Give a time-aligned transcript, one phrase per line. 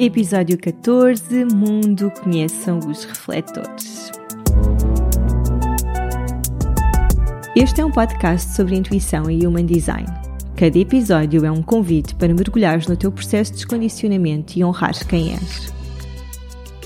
[0.00, 4.12] Episódio 14 Mundo Conheçam os Refletores.
[7.56, 10.06] Este é um podcast sobre intuição e human design.
[10.54, 15.32] Cada episódio é um convite para mergulhares no teu processo de descondicionamento e honrares quem
[15.32, 15.74] és.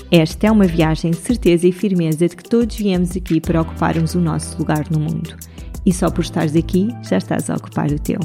[0.09, 4.15] Esta é uma viagem de certeza e firmeza de que todos viemos aqui para ocuparmos
[4.15, 5.37] o nosso lugar no mundo.
[5.85, 8.19] E só por estares aqui, já estás a ocupar o teu.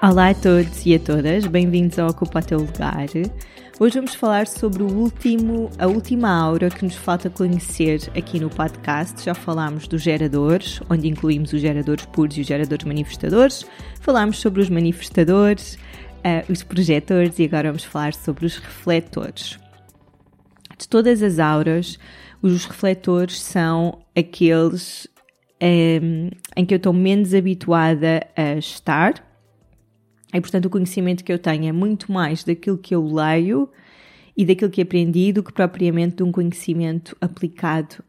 [0.00, 3.08] Olá a todos e a todas, bem-vindos ao Ocupa Teu Lugar.
[3.80, 8.48] Hoje vamos falar sobre o último, a última aura que nos falta conhecer aqui no
[8.48, 9.24] podcast.
[9.24, 13.66] Já falámos dos geradores, onde incluímos os geradores puros e os geradores manifestadores.
[14.00, 19.58] Falámos sobre os manifestadores, uh, os projetores e agora vamos falar sobre os refletores.
[20.78, 21.98] De todas as auras,
[22.40, 25.08] os refletores são aqueles
[25.60, 29.27] um, em que eu estou menos habituada a estar
[30.32, 33.68] e, portanto, o conhecimento que eu tenho é muito mais daquilo que eu leio
[34.36, 38.04] e daquilo que aprendi do que propriamente de um conhecimento aplicado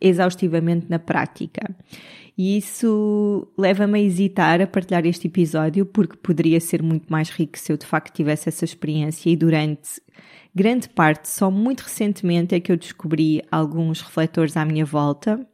[0.00, 1.74] exaustivamente na prática.
[2.36, 7.58] E isso leva-me a hesitar a partilhar este episódio porque poderia ser muito mais rico
[7.58, 10.00] se eu de facto tivesse essa experiência e durante
[10.54, 15.44] grande parte, só muito recentemente é que eu descobri alguns refletores à minha volta,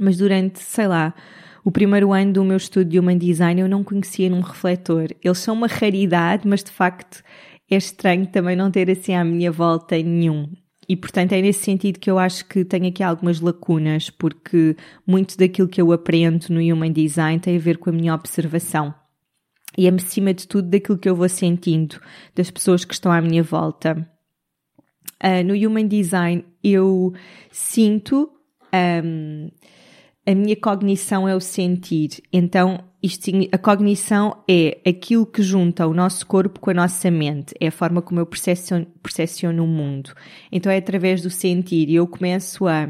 [0.00, 1.14] mas durante, sei lá,
[1.64, 5.08] o primeiro ano do meu estudo de Human Design eu não conhecia num refletor.
[5.22, 7.22] Eles são uma raridade, mas de facto
[7.70, 10.52] é estranho também não ter assim à minha volta nenhum.
[10.86, 15.38] E portanto é nesse sentido que eu acho que tenho aqui algumas lacunas, porque muito
[15.38, 18.94] daquilo que eu aprendo no Human Design tem a ver com a minha observação.
[19.76, 21.98] E é acima de tudo daquilo que eu vou sentindo
[22.34, 24.06] das pessoas que estão à minha volta.
[25.22, 27.14] Uh, no Human Design eu
[27.50, 28.30] sinto
[29.02, 29.48] um,
[30.26, 32.22] a minha cognição é o sentir.
[32.32, 37.54] Então, isto, a cognição é aquilo que junta o nosso corpo com a nossa mente.
[37.60, 40.12] É a forma como eu percepciono, percepciono o mundo.
[40.50, 41.90] Então, é através do sentir.
[41.90, 42.88] E eu começo a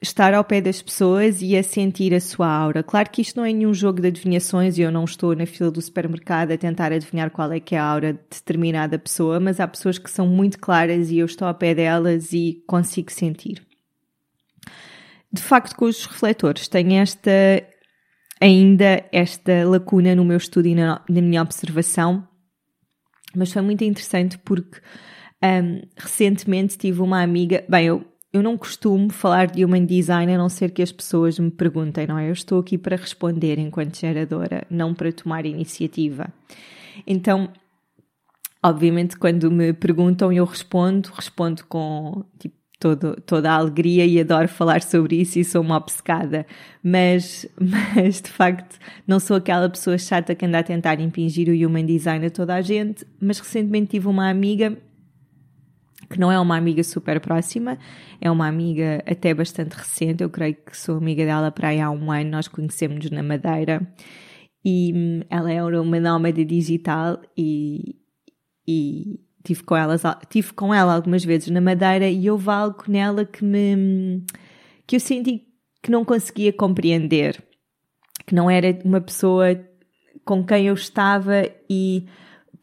[0.00, 2.82] estar ao pé das pessoas e a sentir a sua aura.
[2.82, 5.70] Claro que isto não é nenhum jogo de adivinhações e eu não estou na fila
[5.70, 9.58] do supermercado a tentar adivinhar qual é que é a aura de determinada pessoa, mas
[9.58, 13.62] há pessoas que são muito claras e eu estou ao pé delas e consigo sentir
[15.34, 17.30] de facto, com os refletores, tenho esta,
[18.40, 22.26] ainda esta lacuna no meu estudo e na, na minha observação,
[23.34, 24.80] mas foi muito interessante porque
[25.42, 30.38] um, recentemente tive uma amiga, bem, eu, eu não costumo falar de human design a
[30.38, 32.28] não ser que as pessoas me perguntem, não é?
[32.28, 36.32] Eu estou aqui para responder enquanto geradora, não para tomar iniciativa.
[37.04, 37.52] Então,
[38.62, 44.48] obviamente, quando me perguntam, eu respondo, respondo com tipo todo, toda a alegria e adoro
[44.48, 46.46] falar sobre isso e sou uma obcecada,
[46.82, 51.66] mas, mas de facto não sou aquela pessoa chata que anda a tentar impingir o
[51.66, 54.76] human design a toda a gente, mas recentemente tive uma amiga
[56.10, 57.78] que não é uma amiga super próxima,
[58.20, 61.90] é uma amiga até bastante recente, eu creio que sou amiga dela para aí há
[61.90, 63.86] um ano, nós conhecemos-nos na Madeira
[64.64, 67.96] e hum, ela é uma nómada digital e,
[68.66, 73.26] e tive com, elas, tive com ela algumas vezes na Madeira e houve algo nela
[73.26, 74.24] que me
[74.86, 75.46] que eu senti
[75.82, 77.42] que não conseguia compreender,
[78.26, 79.60] que não era uma pessoa
[80.24, 82.06] com quem eu estava e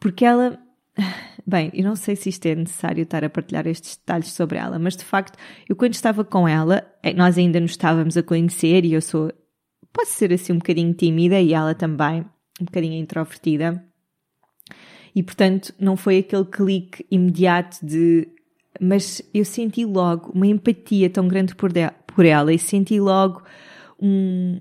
[0.00, 0.58] porque ela
[1.46, 4.78] bem, eu não sei se isto é necessário estar a partilhar estes detalhes sobre ela,
[4.78, 5.38] mas de facto,
[5.68, 9.32] eu quando estava com ela, eh, nós ainda nos estávamos a conhecer e eu sou
[9.92, 12.22] posso ser assim um bocadinho tímida e ela também,
[12.60, 13.84] um bocadinho introvertida
[15.14, 18.28] e portanto não foi aquele clique imediato de.
[18.80, 23.42] Mas eu senti logo uma empatia tão grande por, de, por ela e senti logo
[24.00, 24.58] um.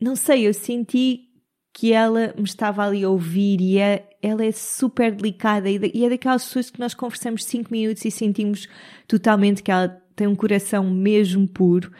[0.00, 1.28] Não sei, eu senti
[1.72, 6.04] que ela me estava ali a ouvir e é, ela é super delicada e, e
[6.04, 8.68] é daquelas pessoas que nós conversamos cinco minutos e sentimos
[9.08, 11.90] totalmente que ela tem um coração mesmo puro.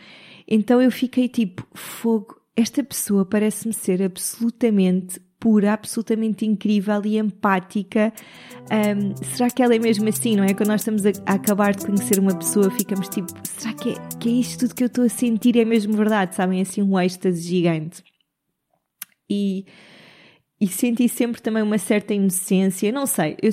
[0.47, 8.11] Então eu fiquei tipo, fogo, esta pessoa parece-me ser absolutamente pura, absolutamente incrível e empática.
[8.63, 10.55] Um, será que ela é mesmo assim, não é?
[10.55, 13.95] Quando nós estamos a, a, acabar de conhecer uma pessoa, ficamos tipo, será que é,
[14.19, 16.35] que é isto tudo que eu estou a sentir é mesmo verdade?
[16.35, 16.63] Sabem?
[16.63, 18.03] Assim, um êxtase gigante.
[19.29, 19.67] E,
[20.59, 22.91] e senti sempre também uma certa inocência.
[22.91, 23.51] Não sei, eu,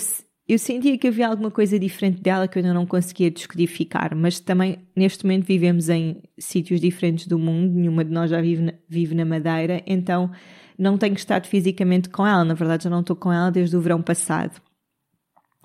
[0.47, 4.39] eu sentia que havia alguma coisa diferente dela que eu ainda não conseguia descodificar, mas
[4.39, 8.73] também neste momento vivemos em sítios diferentes do mundo, nenhuma de nós já vive na,
[8.87, 10.31] vive na Madeira, então
[10.81, 13.81] não tenho estado fisicamente com ela, na verdade já não estou com ela desde o
[13.81, 14.59] verão passado,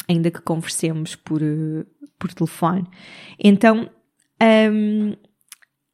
[0.06, 1.40] ainda que conversemos por,
[2.18, 2.86] por telefone.
[3.42, 3.88] Então,
[4.70, 5.14] um,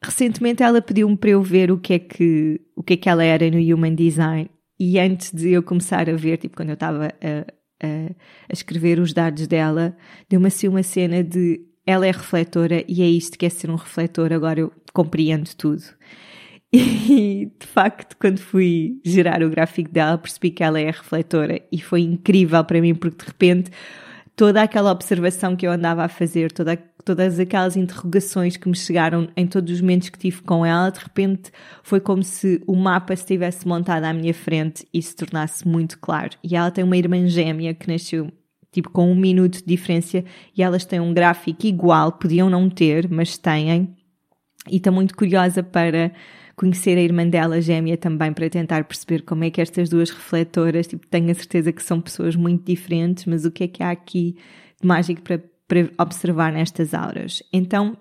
[0.02, 3.22] recentemente ela pediu-me para eu ver o que é que, o que é que ela
[3.22, 7.06] era no Human Design e antes de eu começar a ver, tipo, quando eu estava
[7.06, 7.86] a, a,
[8.48, 9.96] a escrever os dados dela,
[10.28, 13.76] deu-me assim uma cena de ela é refletora e é isto que é ser um
[13.76, 15.82] refletor, agora eu compreendo tudo.
[17.12, 21.80] E de facto, quando fui gerar o gráfico dela, percebi que ela é refletora e
[21.80, 23.70] foi incrível para mim porque de repente
[24.34, 29.28] toda aquela observação que eu andava a fazer, toda, todas aquelas interrogações que me chegaram
[29.36, 31.50] em todos os momentos que tive com ela, de repente
[31.82, 36.30] foi como se o mapa estivesse montado à minha frente e se tornasse muito claro.
[36.42, 38.32] E ela tem uma irmã gêmea que nasceu
[38.70, 40.24] tipo com um minuto de diferença
[40.56, 43.94] e elas têm um gráfico igual, podiam não ter, mas têm.
[44.70, 46.12] E estou muito curiosa para
[46.56, 50.86] conhecer a irmã dela gêmea também para tentar perceber como é que estas duas refletoras,
[50.86, 53.90] tipo, tenho a certeza que são pessoas muito diferentes, mas o que é que há
[53.90, 54.36] aqui
[54.80, 57.42] de mágico para, para observar nestas auras.
[57.52, 57.96] Então,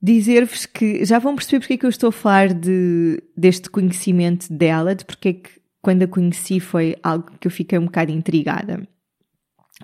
[0.00, 4.52] dizer-vos que já vão perceber porque é que eu estou a falar de, deste conhecimento
[4.52, 5.50] dela, de porque é que
[5.82, 8.86] quando a conheci foi algo que eu fiquei um bocado intrigada.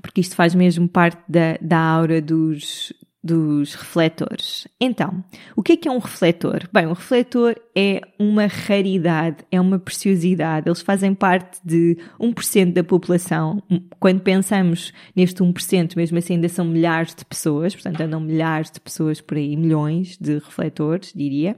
[0.00, 4.66] Porque isto faz mesmo parte da, da aura dos, dos refletores.
[4.80, 5.22] Então,
[5.54, 6.68] o que é que é um refletor?
[6.72, 10.68] Bem, um refletor é uma raridade, é uma preciosidade.
[10.68, 13.62] Eles fazem parte de 1% da população.
[14.00, 18.80] Quando pensamos neste 1%, mesmo assim ainda são milhares de pessoas, portanto andam milhares de
[18.80, 21.56] pessoas por aí, milhões de refletores, diria.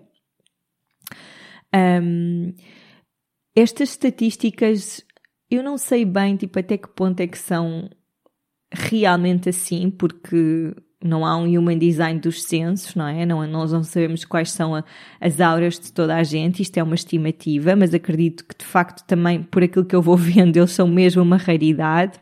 [1.74, 2.52] Um,
[3.56, 5.02] estas estatísticas,
[5.50, 7.88] eu não sei bem, tipo, até que ponto é que são
[8.70, 13.26] realmente assim, porque não há um human design dos censos, não é?
[13.26, 14.82] Não, nós não sabemos quais são a,
[15.20, 19.04] as auras de toda a gente, isto é uma estimativa, mas acredito que de facto
[19.06, 22.18] também, por aquilo que eu vou vendo, eles são mesmo uma raridade.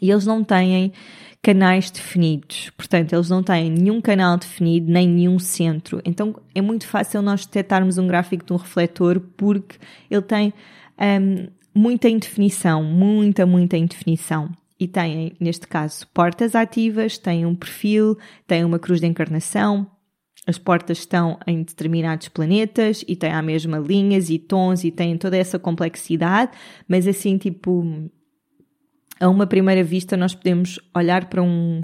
[0.00, 0.92] E eles não têm
[1.42, 6.00] canais definidos, portanto, eles não têm nenhum canal definido, nem nenhum centro.
[6.04, 9.76] Então é muito fácil nós detectarmos um gráfico de um refletor porque
[10.10, 10.52] ele tem
[10.98, 18.16] um, muita indefinição, muita, muita indefinição e têm, neste caso, portas ativas, têm um perfil,
[18.46, 19.90] têm uma cruz de encarnação,
[20.46, 25.18] as portas estão em determinados planetas e têm a mesma linhas e tons e têm
[25.18, 26.52] toda essa complexidade,
[26.86, 27.84] mas assim, tipo,
[29.18, 31.80] a uma primeira vista nós podemos olhar para um,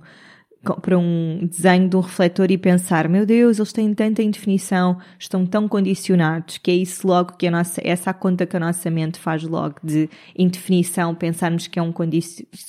[0.62, 5.44] para um desenho de um refletor e pensar, meu Deus, eles têm tanta indefinição, estão
[5.44, 8.90] tão condicionados, que é isso logo que a nossa, essa a conta que a nossa
[8.90, 11.92] mente faz logo de indefinição, pensarmos que é um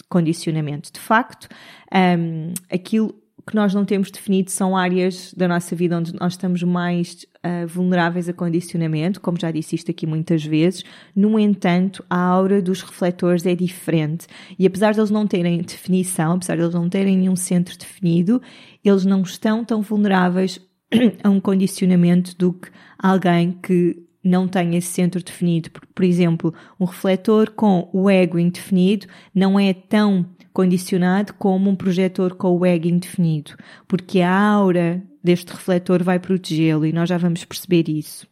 [0.09, 0.91] condicionamento.
[0.91, 1.47] De facto,
[1.93, 6.63] um, aquilo que nós não temos definido são áreas da nossa vida onde nós estamos
[6.63, 10.83] mais uh, vulneráveis a condicionamento, como já disse isto aqui muitas vezes.
[11.15, 14.27] No entanto, a aura dos refletores é diferente.
[14.57, 18.41] E apesar de eles não terem definição, apesar de eles não terem nenhum centro definido,
[18.83, 20.59] eles não estão tão vulneráveis
[21.23, 25.69] a um condicionamento do que alguém que não tem esse centro definido.
[25.93, 32.35] Por exemplo, um refletor com o ego indefinido não é tão condicionado como um projetor
[32.35, 33.55] com o ego indefinido,
[33.87, 38.27] porque a aura deste refletor vai protegê-lo e nós já vamos perceber isso.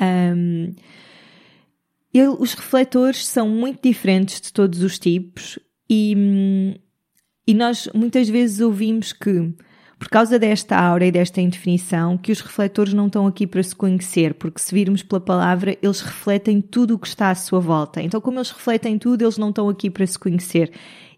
[0.00, 0.74] Um,
[2.12, 5.58] ele, os refletores são muito diferentes de todos os tipos
[5.88, 6.78] e,
[7.46, 9.54] e nós muitas vezes ouvimos que
[9.98, 13.74] por causa desta aura e desta indefinição, que os refletores não estão aqui para se
[13.74, 18.00] conhecer, porque se virmos pela palavra, eles refletem tudo o que está à sua volta.
[18.00, 20.70] Então, como eles refletem tudo, eles não estão aqui para se conhecer.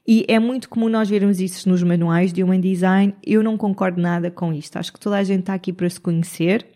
[0.06, 3.14] E é muito comum nós vermos isso nos manuais de Human Design.
[3.24, 4.76] Eu não concordo nada com isto.
[4.78, 6.66] Acho que toda a gente está aqui para se conhecer.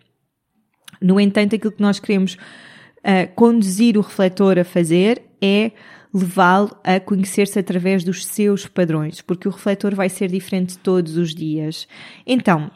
[1.00, 5.73] No entanto, aquilo que nós queremos uh, conduzir o refletor a fazer é
[6.14, 11.35] levá-lo a conhecer-se através dos seus padrões, porque o refletor vai ser diferente todos os
[11.35, 11.88] dias.
[12.25, 12.71] Então,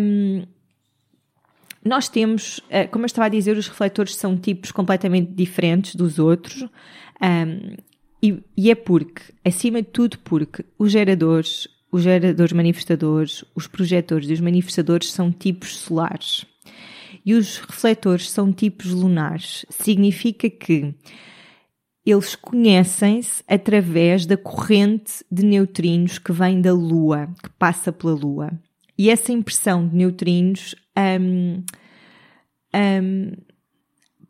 [0.00, 0.42] um,
[1.84, 6.18] nós temos, eh, como eu estava a dizer, os refletores são tipos completamente diferentes dos
[6.18, 6.62] outros.
[7.20, 7.76] Um,
[8.22, 14.28] e, e, é porque, acima de tudo, porque os geradores, os geradores manifestadores, os projetores
[14.28, 16.44] e os manifestadores são tipos solares.
[17.24, 19.64] E os refletores são tipos lunares.
[19.68, 20.94] Significa que
[22.10, 28.50] eles conhecem-se através da corrente de neutrinos que vem da Lua, que passa pela Lua.
[28.96, 30.74] E essa impressão de neutrinos
[31.20, 31.62] um,
[32.74, 33.32] um,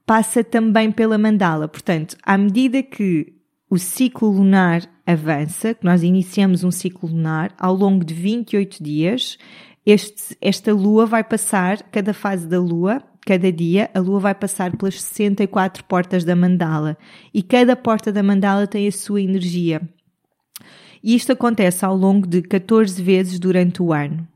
[0.05, 1.69] passa também pela mandala.
[1.69, 3.33] Portanto, à medida que
[3.71, 9.39] o ciclo lunar avança, que nós iniciamos um ciclo lunar, ao longo de 28 dias,
[9.87, 14.75] este, esta lua vai passar, cada fase da lua Cada dia a lua vai passar
[14.75, 16.97] pelas 64 portas da mandala
[17.35, 19.87] e cada porta da mandala tem a sua energia.
[21.05, 24.27] E isto acontece ao longo de 14 vezes durante o ano.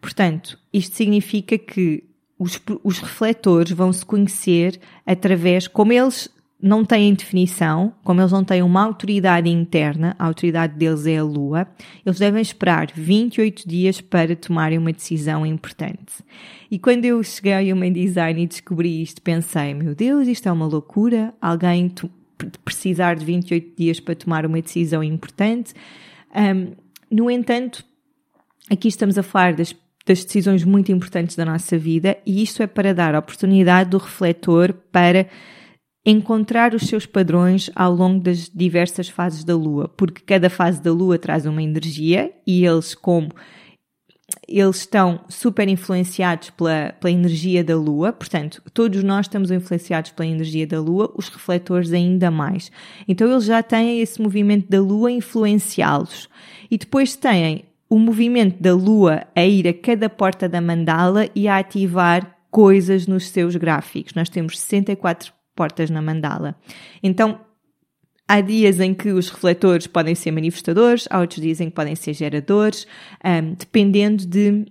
[0.00, 2.02] Portanto, isto significa que
[2.36, 6.28] os, os refletores vão se conhecer através, como eles
[6.64, 11.22] não têm definição, como eles não têm uma autoridade interna, a autoridade deles é a
[11.22, 11.68] Lua,
[12.06, 16.24] eles devem esperar 28 dias para tomarem uma decisão importante.
[16.70, 20.52] E quando eu cheguei ao Human Design e descobri isto, pensei, meu Deus, isto é
[20.52, 21.92] uma loucura, alguém
[22.64, 25.74] precisar de 28 dias para tomar uma decisão importante.
[26.34, 26.72] Um,
[27.10, 27.84] no entanto,
[28.70, 32.66] aqui estamos a falar das das decisões muito importantes da nossa vida e isto é
[32.66, 35.26] para dar a oportunidade do refletor para
[36.04, 40.92] encontrar os seus padrões ao longo das diversas fases da lua, porque cada fase da
[40.92, 43.30] lua traz uma energia e eles como
[44.48, 50.28] eles estão super influenciados pela, pela energia da Lua, portanto, todos nós estamos influenciados pela
[50.28, 52.70] energia da Lua, os refletores ainda mais.
[53.06, 56.28] Então, eles já têm esse movimento da Lua influenciá-los.
[56.70, 61.46] E depois têm o movimento da Lua a ir a cada porta da mandala e
[61.46, 64.14] a ativar coisas nos seus gráficos.
[64.14, 66.56] Nós temos 64 portas na mandala.
[67.02, 67.40] Então,
[68.28, 71.94] há dias em que os refletores podem ser manifestadores, há outros dias em que podem
[71.94, 72.86] ser geradores,
[73.24, 74.66] um, dependendo de,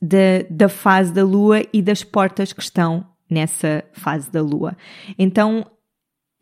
[0.00, 4.76] de, da fase da Lua e das portas que estão nessa fase da Lua.
[5.18, 5.64] Então,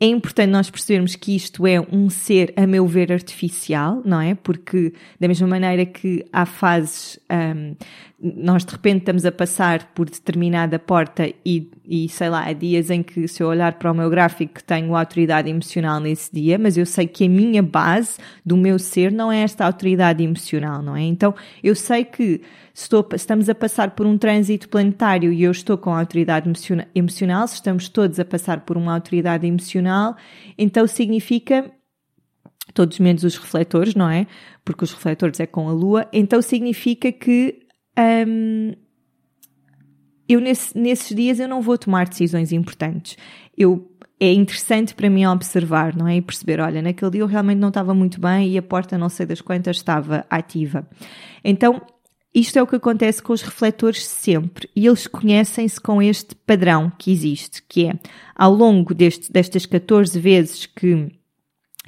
[0.01, 4.33] é importante nós percebermos que isto é um ser, a meu ver, artificial, não é?
[4.33, 7.75] Porque, da mesma maneira que há fases, um,
[8.21, 12.91] nós de repente estamos a passar por determinada porta e, e, sei lá, há dias
[12.91, 16.77] em que, se eu olhar para o meu gráfico, tenho autoridade emocional nesse dia, mas
[16.77, 20.95] eu sei que a minha base do meu ser não é esta autoridade emocional, não
[20.95, 21.03] é?
[21.03, 22.41] Então, eu sei que
[22.83, 26.49] estou, estamos a passar por um trânsito planetário e eu estou com autoridade
[26.95, 30.17] emocional, se estamos todos a passar por uma autoridade emocional,
[30.57, 31.71] então significa
[32.73, 34.27] todos menos os refletores, não é?
[34.65, 37.67] Porque os refletores é com a Lua, então significa que
[38.27, 38.73] hum,
[40.29, 43.17] eu nesse, nesses dias eu não vou tomar decisões importantes.
[43.57, 46.17] Eu é interessante para mim observar, não é?
[46.17, 49.09] E perceber, olha, naquele dia eu realmente não estava muito bem e a porta não
[49.09, 50.89] sei das quantas estava ativa.
[51.45, 51.81] Então,
[52.35, 56.93] isto é o que acontece com os refletores sempre, e eles conhecem-se com este padrão
[56.99, 57.95] que existe, que é,
[58.35, 61.11] ao longo deste, destas 14 vezes que,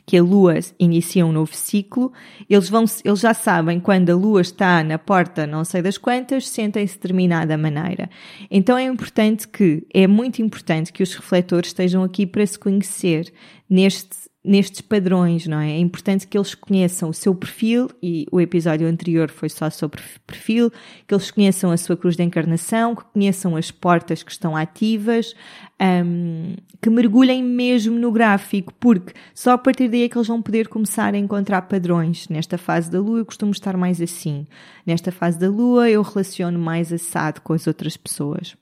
[0.06, 2.10] que a Lua inicia um novo ciclo,
[2.48, 6.48] eles, vão, eles já sabem quando a Lua está na porta não sei das quantas,
[6.48, 8.08] sentem-se de determinada maneira.
[8.50, 13.30] Então é importante que, é muito importante que os refletores estejam aqui para se conhecer
[13.68, 15.72] neste nestes padrões, não é?
[15.72, 20.00] É importante que eles conheçam o seu perfil, e o episódio anterior foi só sobre
[20.26, 20.70] perfil,
[21.06, 25.34] que eles conheçam a sua cruz de encarnação, que conheçam as portas que estão ativas,
[25.80, 30.40] um, que mergulhem mesmo no gráfico, porque só a partir daí é que eles vão
[30.40, 32.26] poder começar a encontrar padrões.
[32.28, 34.46] Nesta fase da lua eu costumo estar mais assim.
[34.86, 38.56] Nesta fase da lua eu relaciono mais assado com as outras pessoas.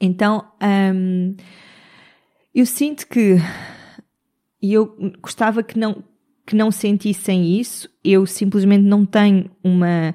[0.00, 0.44] Então,
[0.94, 1.34] um,
[2.54, 3.36] eu sinto que
[4.60, 6.02] e eu gostava que não,
[6.46, 7.88] que não sentissem isso.
[8.02, 10.14] Eu simplesmente não tenho uma,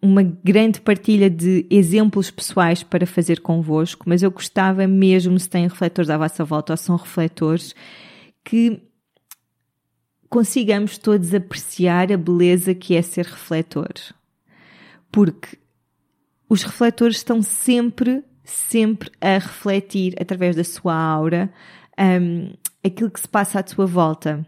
[0.00, 5.68] uma grande partilha de exemplos pessoais para fazer convosco, mas eu gostava mesmo, se têm
[5.68, 7.74] refletores à vossa volta ou são refletores,
[8.44, 8.80] que
[10.28, 13.92] consigamos todos apreciar a beleza que é ser refletor.
[15.10, 15.58] Porque
[16.48, 21.52] os refletores estão sempre, sempre a refletir através da sua aura
[21.98, 22.52] um,
[22.86, 24.46] aquilo que se passa à sua volta.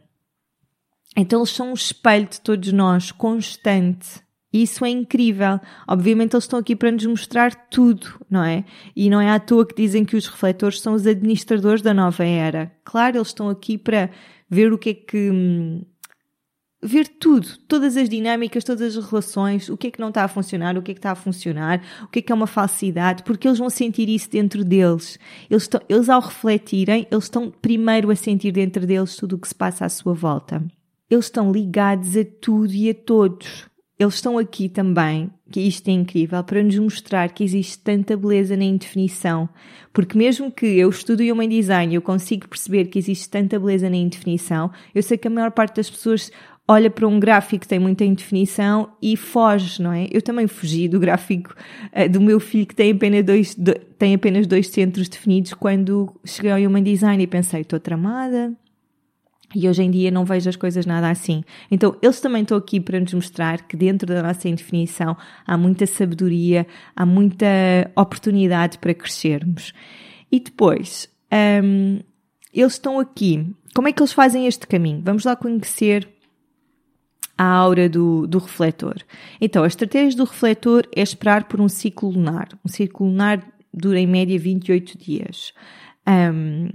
[1.16, 4.22] Então eles são um espelho de todos nós, constante.
[4.52, 5.60] E isso é incrível.
[5.86, 8.64] Obviamente eles estão aqui para nos mostrar tudo, não é?
[8.96, 12.24] E não é à toa que dizem que os refletores são os administradores da nova
[12.24, 12.72] era.
[12.84, 14.10] Claro, eles estão aqui para
[14.48, 15.84] ver o que é que hum,
[16.80, 20.28] ver tudo, todas as dinâmicas, todas as relações, o que é que não está a
[20.28, 23.24] funcionar, o que é que está a funcionar, o que é que é uma falsidade,
[23.24, 25.18] porque eles vão sentir isso dentro deles.
[25.50, 29.48] Eles, estão, eles ao refletirem, eles estão primeiro a sentir dentro deles tudo o que
[29.48, 30.64] se passa à sua volta.
[31.10, 33.66] Eles estão ligados a tudo e a todos.
[33.98, 38.56] Eles estão aqui também, que isto é incrível, para nos mostrar que existe tanta beleza
[38.56, 39.48] na indefinição.
[39.92, 43.90] Porque mesmo que eu estude Human Design e eu consigo perceber que existe tanta beleza
[43.90, 46.30] na indefinição, eu sei que a maior parte das pessoas
[46.68, 50.06] olha para um gráfico que tem muita indefinição e foge, não é?
[50.12, 51.54] Eu também fugi do gráfico
[51.96, 56.14] uh, do meu filho que tem apenas dois, do, tem apenas dois centros definidos quando
[56.24, 58.52] cheguei ao Human Design e pensei, estou tramada.
[59.54, 61.42] E hoje em dia não vejo as coisas nada assim.
[61.70, 65.86] Então, eles também estão aqui para nos mostrar que dentro da nossa indefinição há muita
[65.86, 67.46] sabedoria, há muita
[67.96, 69.72] oportunidade para crescermos.
[70.30, 71.08] E depois,
[71.64, 72.00] um,
[72.52, 73.50] eles estão aqui.
[73.74, 75.00] Como é que eles fazem este caminho?
[75.02, 76.06] Vamos lá conhecer
[77.38, 78.96] a aura do, do refletor.
[79.40, 82.48] Então, a estratégia do refletor é esperar por um ciclo lunar.
[82.64, 85.52] Um ciclo lunar dura em média 28 dias.
[86.06, 86.68] Um,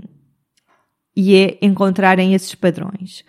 [1.15, 3.25] e é encontrarem esses padrões.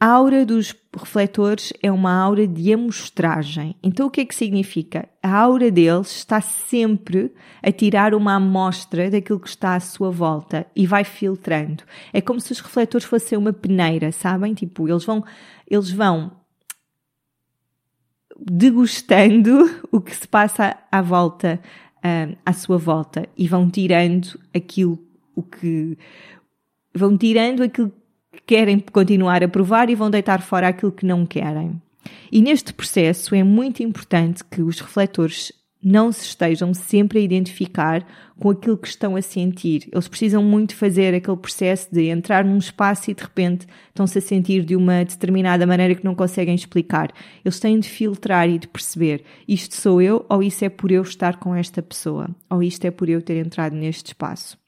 [0.00, 3.74] A aura dos refletores é uma aura de amostragem.
[3.82, 5.08] Então, o que é que significa?
[5.20, 10.64] A aura deles está sempre a tirar uma amostra daquilo que está à sua volta
[10.76, 11.82] e vai filtrando.
[12.12, 14.54] É como se os refletores fossem uma peneira, sabem?
[14.54, 15.24] Tipo, eles vão,
[15.68, 16.30] eles vão
[18.38, 21.60] degustando o que se passa à volta,
[22.46, 24.96] à sua volta e vão tirando aquilo
[25.34, 25.98] o que
[26.94, 27.92] vão tirando aquilo
[28.48, 31.80] querem continuar a provar e vão deitar fora aquilo que não querem.
[32.32, 35.52] E neste processo é muito importante que os refletores
[35.84, 38.04] não se estejam sempre a identificar
[38.40, 39.86] com aquilo que estão a sentir.
[39.92, 44.22] Eles precisam muito fazer aquele processo de entrar num espaço e de repente estão-se a
[44.22, 47.12] sentir de uma determinada maneira que não conseguem explicar.
[47.44, 51.02] Eles têm de filtrar e de perceber isto sou eu ou isso é por eu
[51.02, 54.58] estar com esta pessoa ou isto é por eu ter entrado neste espaço.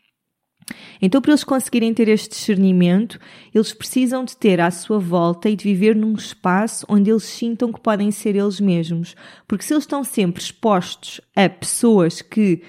[1.00, 3.18] Então, para eles conseguirem ter este discernimento,
[3.54, 7.72] eles precisam de ter à sua volta e de viver num espaço onde eles sintam
[7.72, 9.14] que podem ser eles mesmos.
[9.46, 12.62] Porque se eles estão sempre expostos a pessoas que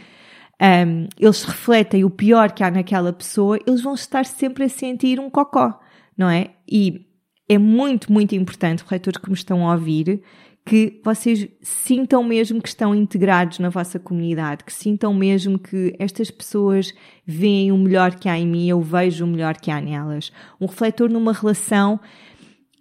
[0.62, 5.20] um, eles refletem o pior que há naquela pessoa, eles vão estar sempre a sentir
[5.20, 5.79] um cocó,
[6.15, 6.51] não é?
[6.72, 7.08] E
[7.50, 10.22] é muito, muito importante, leitores que me estão a ouvir,
[10.65, 16.30] que vocês sintam mesmo que estão integrados na vossa comunidade, que sintam mesmo que estas
[16.30, 16.94] pessoas
[17.25, 20.32] veem o melhor que há em mim, eu vejo o melhor que há nelas.
[20.60, 22.00] Um refletor numa relação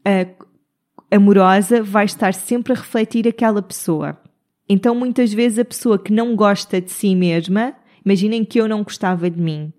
[0.01, 0.47] uh,
[1.11, 4.21] amorosa vai estar sempre a refletir aquela pessoa.
[4.69, 8.85] Então, muitas vezes, a pessoa que não gosta de si mesma, imaginem que eu não
[8.85, 9.73] gostava de mim.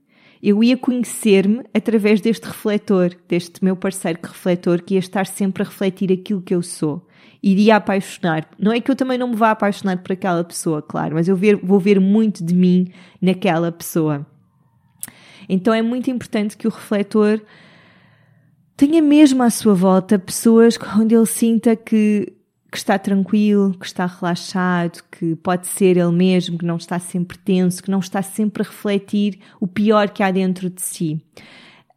[0.43, 5.62] Eu ia conhecer-me através deste refletor, deste meu parceiro que refletor, que ia estar sempre
[5.62, 7.08] a refletir aquilo que eu sou
[7.41, 8.47] iria apaixonar.
[8.57, 11.36] Não é que eu também não me vá apaixonar por aquela pessoa, claro, mas eu
[11.36, 12.88] ver, vou ver muito de mim
[13.21, 14.25] naquela pessoa.
[15.49, 17.41] Então é muito importante que o refletor
[18.77, 22.34] tenha mesmo à sua volta pessoas onde ele sinta que,
[22.71, 27.38] que está tranquilo, que está relaxado, que pode ser ele mesmo, que não está sempre
[27.38, 31.21] tenso, que não está sempre a refletir o pior que há dentro de si.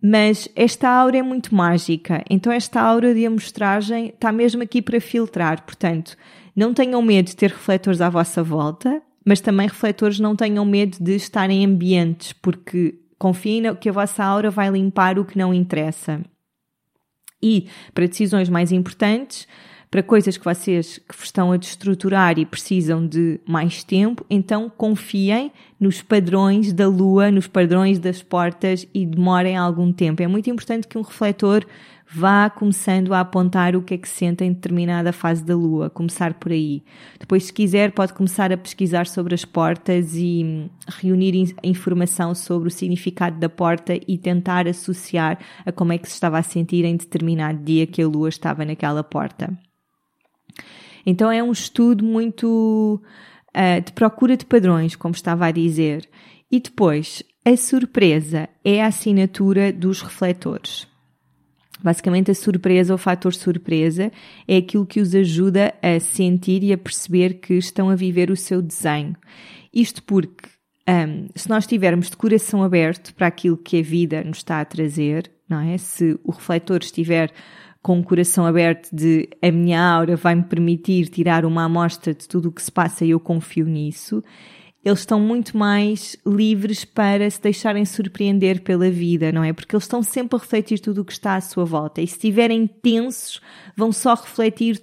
[0.06, 5.00] Mas esta aura é muito mágica, então esta aura de amostragem está mesmo aqui para
[5.00, 5.64] filtrar.
[5.64, 6.14] Portanto,
[6.54, 10.98] não tenham medo de ter refletores à vossa volta, mas também refletores não tenham medo
[11.00, 15.54] de estar em ambientes, porque confiem que a vossa aura vai limpar o que não
[15.54, 16.20] interessa.
[17.42, 19.48] E para decisões mais importantes,
[19.94, 25.52] para coisas que vocês que estão a destruturar e precisam de mais tempo, então confiem
[25.78, 30.20] nos padrões da lua, nos padrões das portas e demorem algum tempo.
[30.20, 31.64] É muito importante que um refletor
[32.12, 36.34] vá começando a apontar o que é que sente em determinada fase da lua, começar
[36.34, 36.82] por aí.
[37.20, 42.70] Depois, se quiser, pode começar a pesquisar sobre as portas e reunir informação sobre o
[42.72, 46.96] significado da porta e tentar associar a como é que se estava a sentir em
[46.96, 49.56] determinado dia que a lua estava naquela porta.
[51.06, 53.00] Então é um estudo muito
[53.54, 56.08] uh, de procura de padrões, como estava a dizer.
[56.50, 60.86] E depois, a surpresa é a assinatura dos refletores.
[61.82, 64.10] Basicamente, a surpresa, o fator surpresa,
[64.48, 68.36] é aquilo que os ajuda a sentir e a perceber que estão a viver o
[68.36, 69.14] seu desenho.
[69.72, 70.48] Isto porque,
[70.88, 74.64] um, se nós estivermos de coração aberto para aquilo que a vida nos está a
[74.64, 75.76] trazer, não é?
[75.76, 77.30] Se o refletor estiver
[77.84, 82.26] com o coração aberto de a minha aura vai me permitir tirar uma amostra de
[82.26, 84.24] tudo o que se passa e eu confio nisso,
[84.82, 89.52] eles estão muito mais livres para se deixarem surpreender pela vida, não é?
[89.52, 92.00] Porque eles estão sempre a refletir tudo o que está à sua volta.
[92.00, 93.38] E se estiverem tensos,
[93.76, 94.82] vão só refletir,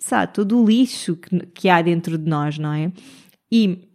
[0.00, 2.90] sabe, todo o lixo que, que há dentro de nós, não é?
[3.52, 3.86] E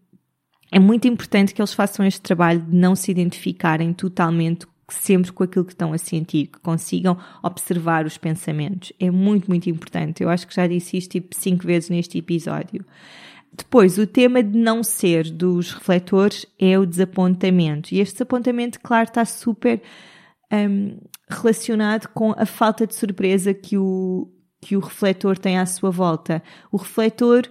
[0.72, 5.44] é muito importante que eles façam este trabalho de não se identificarem totalmente sempre com
[5.44, 8.92] aquilo que estão a sentir, que consigam observar os pensamentos.
[9.00, 10.24] É muito, muito importante.
[10.24, 12.86] Eu acho que já disse isto tipo cinco vezes neste episódio.
[13.52, 17.94] Depois, o tema de não ser dos refletores é o desapontamento.
[17.94, 19.82] E este desapontamento, claro, está super
[20.52, 20.98] um,
[21.30, 24.30] relacionado com a falta de surpresa que o,
[24.62, 26.44] que o refletor tem à sua volta.
[26.72, 27.50] O refletor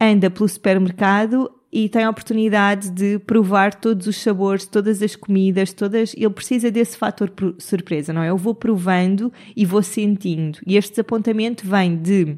[0.00, 5.72] anda pelo supermercado e tem a oportunidade de provar todos os sabores, todas as comidas,
[5.72, 6.12] todas.
[6.14, 8.28] Ele precisa desse fator surpresa, não é?
[8.28, 10.58] Eu vou provando e vou sentindo.
[10.66, 12.36] E este desapontamento vem de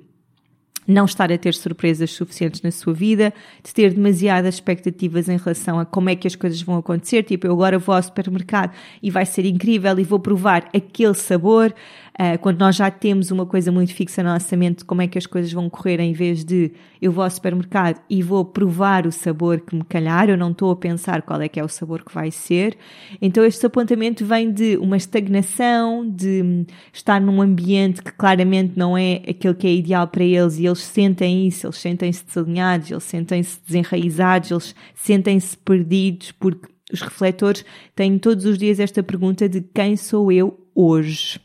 [0.87, 5.79] não estar a ter surpresas suficientes na sua vida, de ter demasiadas expectativas em relação
[5.79, 9.11] a como é que as coisas vão acontecer, tipo, eu agora vou ao supermercado e
[9.11, 11.75] vai ser incrível e vou provar aquele sabor,
[12.21, 15.19] uh, quando nós já temos uma coisa muito fixa na nossa mente, como é que
[15.19, 19.13] as coisas vão correr em vez de eu vou ao supermercado e vou provar o
[19.13, 22.03] sabor que me calhar, eu não estou a pensar qual é que é o sabor
[22.03, 22.77] que vai ser.
[23.21, 29.23] Então este apontamento vem de uma estagnação, de estar num ambiente que claramente não é
[29.29, 33.61] aquele que é ideal para eles e eles sentem isso, eles sentem-se desalinhados, eles sentem-se
[33.67, 39.97] desenraizados, eles sentem-se perdidos porque os refletores têm todos os dias esta pergunta de quem
[39.97, 41.41] sou eu hoje?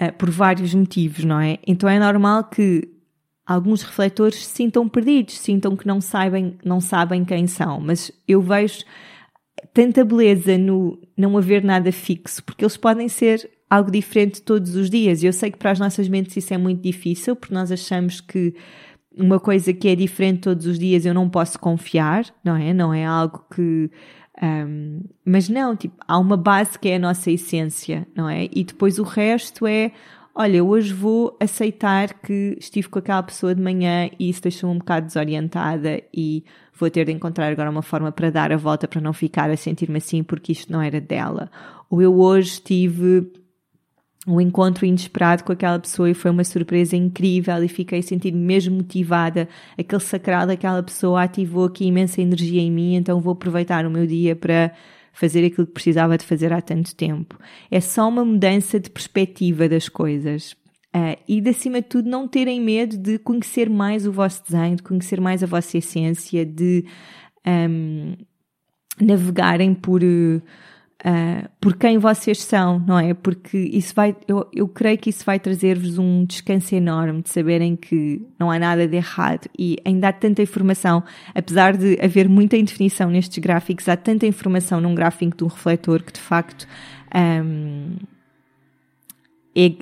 [0.00, 1.58] Uh, por vários motivos, não é?
[1.66, 2.86] Então é normal que
[3.46, 8.42] alguns refletores se sintam perdidos, sintam que não sabem, não sabem quem são, mas eu
[8.42, 8.84] vejo
[9.72, 14.90] tanta beleza no não haver nada fixo, porque eles podem ser algo diferente todos os
[14.90, 15.22] dias.
[15.22, 18.20] E eu sei que para as nossas mentes isso é muito difícil, porque nós achamos
[18.20, 18.54] que
[19.16, 22.74] uma coisa que é diferente todos os dias eu não posso confiar, não é?
[22.74, 23.90] Não é algo que
[24.42, 28.48] um, mas não, tipo, há uma base que é a nossa essência, não é?
[28.52, 29.92] E depois o resto é,
[30.34, 34.78] olha, hoje vou aceitar que estive com aquela pessoa de manhã e isso deixou-me um
[34.78, 36.44] bocado desorientada e
[36.74, 39.56] vou ter de encontrar agora uma forma para dar a volta para não ficar a
[39.56, 41.50] sentir-me assim porque isto não era dela.
[41.88, 43.32] Ou eu hoje tive
[44.26, 48.32] um encontro inesperado com aquela pessoa e foi uma surpresa incrível e fiquei a sentir
[48.32, 49.48] mesmo motivada.
[49.78, 54.06] Aquele sacral daquela pessoa ativou aqui imensa energia em mim, então vou aproveitar o meu
[54.06, 54.72] dia para
[55.12, 57.38] fazer aquilo que precisava de fazer há tanto tempo.
[57.70, 60.52] É só uma mudança de perspectiva das coisas.
[60.94, 64.76] Uh, e, de acima de tudo, não terem medo de conhecer mais o vosso desenho,
[64.76, 66.84] de conhecer mais a vossa essência, de
[67.46, 68.14] um,
[69.00, 70.02] navegarem por.
[70.02, 70.42] Uh,
[71.06, 73.14] uh, por quem vocês são, não é?
[73.14, 77.76] Porque isso vai, eu, eu creio que isso vai trazer-vos um descanso enorme de saberem
[77.76, 82.56] que não há nada de errado e ainda há tanta informação, apesar de haver muita
[82.56, 86.66] indefinição nestes gráficos, há tanta informação num gráfico de um refletor que de facto
[87.14, 87.96] um,
[89.54, 89.72] é,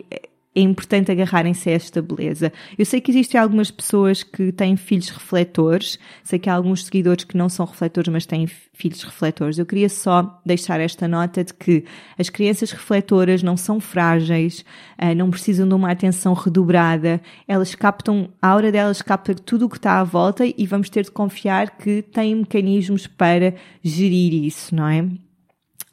[0.54, 2.52] é importante agarrarem-se a esta beleza.
[2.78, 7.24] Eu sei que existem algumas pessoas que têm filhos refletores, sei que há alguns seguidores
[7.24, 9.58] que não são refletores, mas têm filhos refletores.
[9.58, 11.84] Eu queria só deixar esta nota de que
[12.16, 14.64] as crianças refletoras não são frágeis,
[14.96, 19.68] eh, não precisam de uma atenção redobrada, elas captam, a aura delas capta tudo o
[19.68, 24.74] que está à volta e vamos ter de confiar que têm mecanismos para gerir isso,
[24.74, 25.23] não é?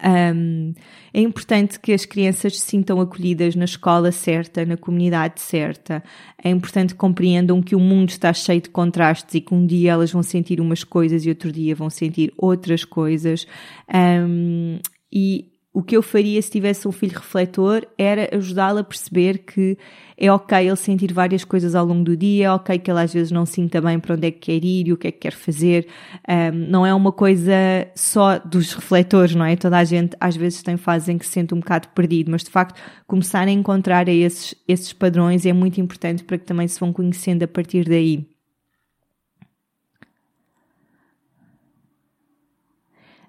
[0.03, 0.73] Um,
[1.13, 6.03] é importante que as crianças se sintam acolhidas na escola certa, na comunidade certa.
[6.43, 9.91] É importante que compreendam que o mundo está cheio de contrastes e que um dia
[9.91, 13.45] elas vão sentir umas coisas e outro dia vão sentir outras coisas.
[13.93, 14.79] Um,
[15.11, 19.77] e o que eu faria se tivesse um filho refletor era ajudá-lo a perceber que
[20.17, 23.13] é ok ele sentir várias coisas ao longo do dia, é ok que ele às
[23.13, 25.19] vezes não sinta bem para onde é que quer ir e o que é que
[25.19, 25.87] quer fazer.
[26.27, 27.53] Um, não é uma coisa
[27.95, 29.55] só dos refletores, não é?
[29.55, 32.43] Toda a gente às vezes tem fases em que se sente um bocado perdido, mas
[32.43, 36.79] de facto começar a encontrar esses, esses padrões é muito importante para que também se
[36.79, 38.30] vão conhecendo a partir daí.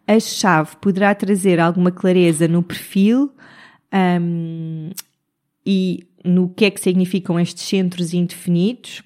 [0.07, 3.31] A chave poderá trazer alguma clareza no perfil
[3.93, 4.91] um,
[5.65, 9.03] e no que é que significam estes centros indefinidos.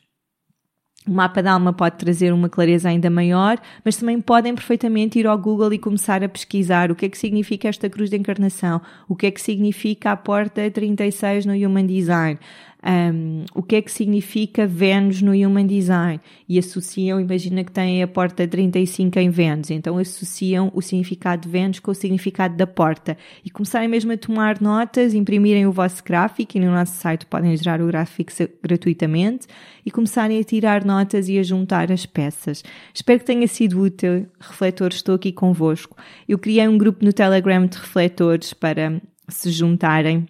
[1.07, 5.27] O mapa da alma pode trazer uma clareza ainda maior, mas também podem perfeitamente ir
[5.27, 8.81] ao Google e começar a pesquisar o que é que significa esta cruz de encarnação,
[9.09, 12.41] o que é que significa a porta 36 no Human Design,
[12.87, 18.01] um, o que é que significa Vênus no Human Design e associam, imagina que têm
[18.01, 22.67] a porta 35 em Vênus, então associam o significado de Vênus com o significado da
[22.67, 27.27] porta e começarem mesmo a tomar notas, imprimirem o vosso gráfico e no nosso site
[27.27, 28.31] podem gerar o gráfico
[28.63, 29.49] gratuitamente
[29.85, 32.63] e começarem a tirar notas e a juntar as peças.
[32.95, 34.27] Espero que tenha sido útil.
[34.39, 35.97] Refletores, estou aqui convosco.
[36.29, 40.27] Eu criei um grupo no Telegram de refletores para se juntarem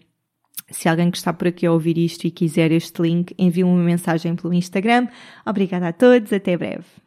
[0.71, 3.83] se alguém que está por aqui a ouvir isto e quiser este link, envie-me uma
[3.83, 5.09] mensagem pelo Instagram.
[5.45, 7.06] Obrigada a todos, até breve.